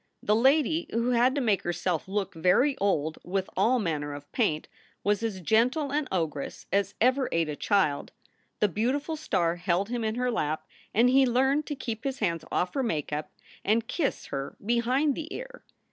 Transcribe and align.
The 0.23 0.35
lady 0.35 0.87
who 0.89 1.11
had 1.11 1.35
to 1.35 1.41
make 1.41 1.61
herself 1.61 2.07
look 2.07 2.33
very 2.33 2.75
old 2.79 3.19
with 3.23 3.47
all 3.55 3.77
manner 3.77 4.15
of 4.15 4.31
paint 4.31 4.67
was 5.03 5.21
as 5.21 5.39
gentle 5.41 5.91
an 5.91 6.07
ogress 6.11 6.65
as 6.71 6.95
ever 6.99 7.29
ate 7.31 7.49
a 7.49 7.55
child. 7.55 8.11
The 8.61 8.67
beautiful 8.67 9.15
star 9.15 9.57
held 9.57 9.89
him 9.89 10.03
in 10.03 10.15
her 10.15 10.31
lap, 10.31 10.65
and 10.91 11.07
he 11.07 11.27
learned 11.27 11.67
to 11.67 11.75
keep 11.75 12.03
his 12.03 12.17
hands 12.17 12.43
off 12.51 12.73
her 12.73 12.81
make 12.81 13.13
up 13.13 13.29
and 13.63 13.87
kiss 13.87 14.25
her 14.33 14.57
behind 14.65 15.13
the 15.13 15.31
ear. 15.31 15.63